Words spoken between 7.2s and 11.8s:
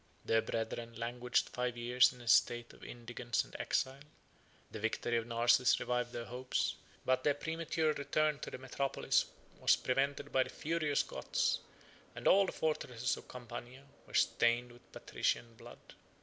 their premature return to the metropolis was prevented by the furious Goths;